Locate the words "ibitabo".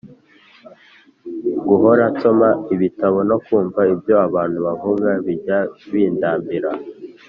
2.73-3.19